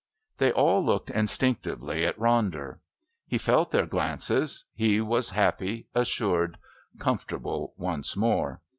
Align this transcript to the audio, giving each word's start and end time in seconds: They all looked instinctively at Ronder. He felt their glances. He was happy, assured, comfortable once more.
They 0.37 0.51
all 0.51 0.83
looked 0.83 1.11
instinctively 1.11 2.03
at 2.07 2.17
Ronder. 2.17 2.79
He 3.27 3.37
felt 3.37 3.69
their 3.69 3.85
glances. 3.85 4.65
He 4.73 4.99
was 4.99 5.29
happy, 5.29 5.89
assured, 5.93 6.57
comfortable 6.99 7.75
once 7.77 8.17
more. 8.17 8.63